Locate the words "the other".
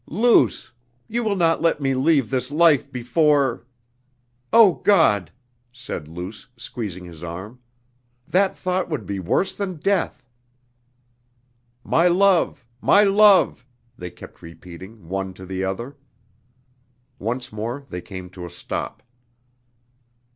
15.45-15.95